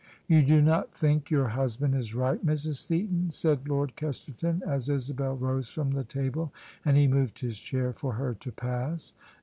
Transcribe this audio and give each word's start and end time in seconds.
"You 0.35 0.41
do 0.41 0.63
not 0.63 0.95
think 0.95 1.29
your 1.29 1.49
husband 1.49 1.93
is 1.93 2.15
right, 2.15 2.43
Mrs, 2.43 2.77
Seaton?" 2.87 3.29
said 3.29 3.69
Lord 3.69 3.95
Kesterton, 3.95 4.63
as 4.65 4.89
Isabel 4.89 5.35
rose 5.35 5.69
from 5.69 5.91
the 5.91 6.03
table, 6.03 6.51
and 6.83 6.97
he 6.97 7.05
moved 7.07 7.37
his 7.37 7.59
chair 7.59 7.93
for 7.93 8.13
her 8.13 8.33
to 8.33 8.51
pass. 8.51 9.13